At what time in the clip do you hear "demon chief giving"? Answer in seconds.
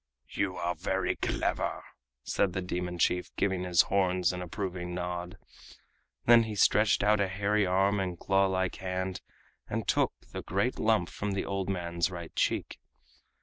2.63-3.65